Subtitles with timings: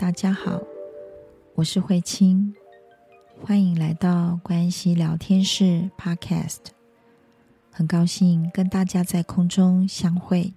[0.00, 0.58] 大家好，
[1.54, 2.54] 我是慧清，
[3.44, 6.56] 欢迎来到关系聊天室 Podcast，
[7.70, 10.54] 很高兴跟大家在空中相会。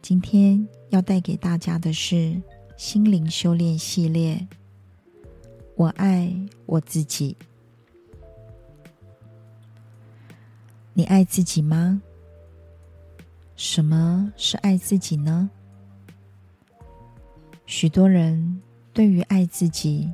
[0.00, 2.40] 今天要带给大家的是
[2.76, 4.46] 心灵修炼系列，
[5.74, 6.32] 我爱
[6.64, 7.36] 我自己。
[10.94, 12.00] 你爱自己吗？
[13.56, 15.50] 什么是爱自己呢？
[17.74, 18.60] 许多人
[18.92, 20.12] 对于爱自己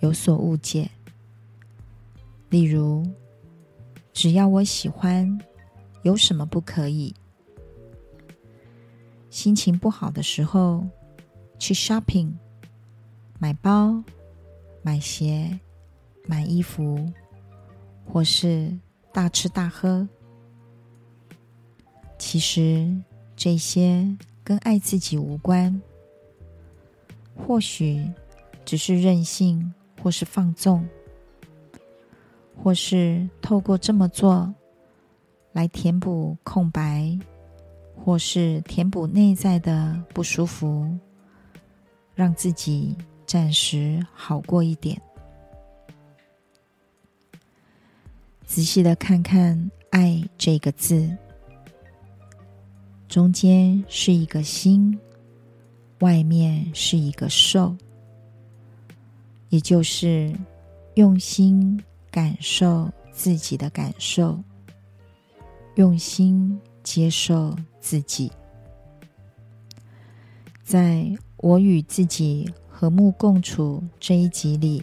[0.00, 0.90] 有所误解，
[2.50, 3.02] 例如，
[4.12, 5.40] 只要我喜欢，
[6.02, 7.14] 有什么不可以？
[9.30, 10.86] 心情不好的时候，
[11.58, 12.30] 去 shopping，
[13.38, 14.04] 买包、
[14.82, 15.58] 买鞋、
[16.26, 17.10] 买衣服，
[18.04, 18.70] 或是
[19.14, 20.06] 大吃大喝。
[22.18, 22.94] 其实
[23.34, 25.80] 这些跟爱自己无关，
[27.34, 28.08] 或许
[28.64, 30.86] 只是任性，或是放纵，
[32.62, 34.52] 或是透过这么做
[35.52, 37.18] 来填补空白，
[37.96, 40.88] 或是填补内在的不舒服，
[42.14, 45.00] 让自己暂时好过一点。
[48.44, 51.10] 仔细的看看“爱”这个字。
[53.08, 54.98] 中间是一个心，
[56.02, 57.76] 外面是一个受，
[59.50, 60.34] 也就是
[60.94, 64.42] 用心感受自己的感受，
[65.76, 68.32] 用心接受自己。
[70.64, 74.82] 在我与自己和睦共处这一集里，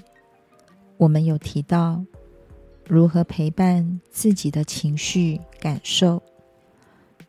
[0.95, 2.01] 我们有提到
[2.87, 6.23] 如何陪伴自己的情绪感受。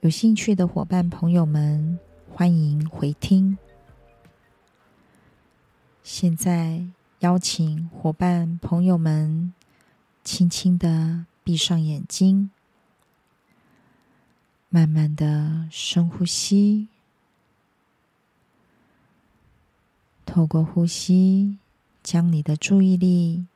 [0.03, 1.99] 有兴趣的伙伴朋友们，
[2.33, 3.59] 欢迎回听。
[6.21, 6.85] 现在
[7.21, 9.55] 邀请伙伴朋友们
[10.23, 12.51] 轻轻的闭上眼睛，
[14.69, 16.89] 慢慢的深呼吸，
[20.27, 21.57] 透过呼吸，
[22.03, 23.47] 将你的注意力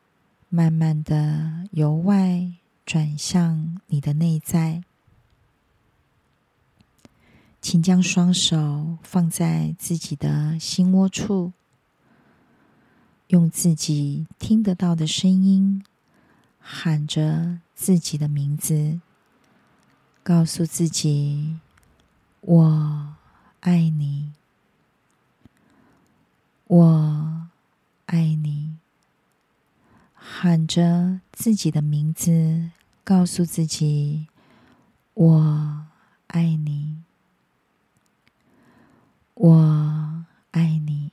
[0.49, 2.51] 慢慢的由外
[2.87, 4.83] 转向你的内在。
[7.61, 11.53] 请将双手放在自己的心窝处，
[13.29, 15.83] 用自己听得到的声音
[16.61, 19.01] 喊着自己的名字，
[20.23, 21.59] 告诉自己
[22.43, 23.15] ：“我
[23.61, 24.33] 爱你，
[26.67, 27.49] 我
[28.07, 28.77] 爱你。”
[30.15, 32.71] 喊着自己的名字，
[33.03, 34.29] 告诉自己
[35.15, 35.87] ：“我
[36.29, 37.03] 爱你。”
[39.35, 41.11] 我爱你，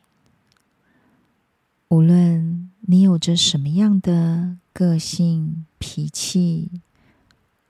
[1.89, 6.81] 无论你有着什么样的个性脾气，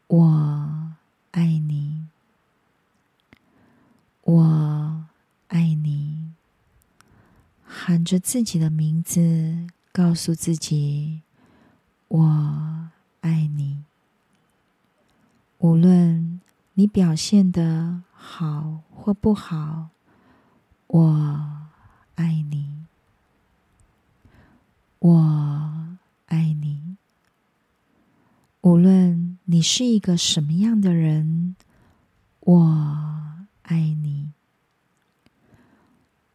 [0.07, 0.93] 我
[1.31, 2.05] 爱你，
[4.23, 5.05] 我
[5.49, 6.31] 爱你，
[7.65, 11.21] 喊着自己的名字，告诉自己，
[12.07, 13.83] 我爱你。
[15.57, 16.39] 无论
[16.75, 19.89] 你表现的好或不好。
[20.87, 21.67] 我
[22.15, 22.80] 爱你，
[25.01, 25.97] 我
[26.27, 26.95] 爱你。
[28.61, 31.55] 无论你是一个什么样的人，
[32.39, 34.31] 我爱你，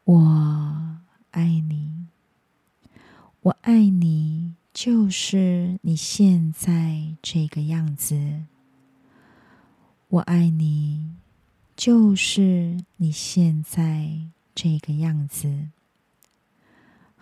[0.05, 0.99] 我
[1.31, 2.07] 爱你，
[3.41, 8.43] 我爱你，就是你现在这个样子。
[10.09, 11.15] 我爱你，
[11.77, 14.31] 就是你现在。
[14.59, 15.69] 这个样子，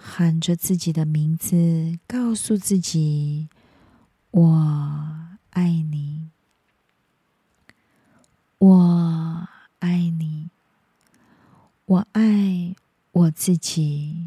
[0.07, 3.49] 喊着自己的名字，告诉自己
[4.31, 6.29] ：“我爱你，
[8.59, 9.49] 我
[9.79, 10.51] 爱你，
[11.87, 12.77] 我爱
[13.13, 14.27] 我自己，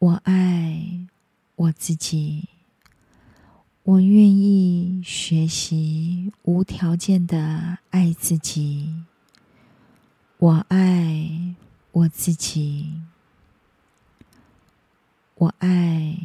[0.00, 1.06] 我爱
[1.54, 2.48] 我自己，
[3.84, 9.04] 我愿意学习无条件的爱自己。”
[10.38, 11.54] 我爱
[11.92, 12.97] 我自己，
[15.38, 16.18] 我爱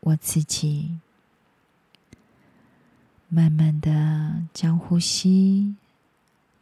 [0.00, 0.98] 我自己。
[3.28, 5.74] 慢慢的将呼吸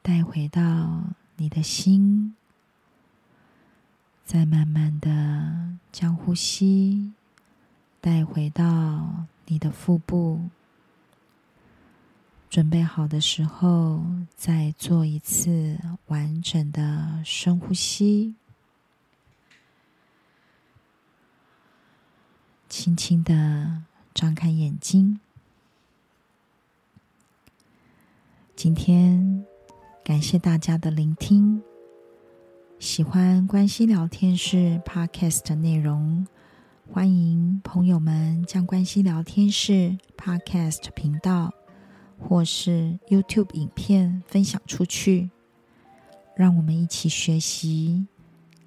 [0.01, 1.05] 带回到
[1.37, 2.35] 你的心，
[4.25, 7.13] 再慢慢的将呼吸
[8.01, 10.49] 带回到你的腹部。
[12.51, 14.05] 准备好的时候，
[14.35, 18.35] 再做一次完整的深呼吸。
[22.73, 23.83] 轻轻的
[24.15, 25.21] 张开眼睛。
[28.57, 29.45] 今天
[30.03, 31.63] 感谢大家的聆听。
[32.79, 36.27] 喜欢关系聊天室 Podcast 的内容，
[36.91, 41.53] 欢迎朋友们将关系聊天室 Podcast 频道
[42.19, 45.29] 或是 YouTube 影片分享出去，
[46.35, 48.07] 让我们一起学习，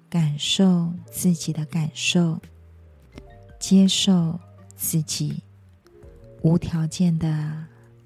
[0.08, 2.40] 感受自己的感受，
[3.68, 4.38] 接受
[4.76, 5.42] 自己，
[6.42, 7.26] 无条件的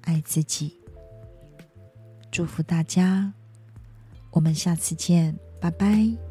[0.01, 0.75] 爱自己。
[2.31, 3.31] 祝福大家，
[4.31, 5.37] 我们下次见。
[5.59, 6.30] 拜拜。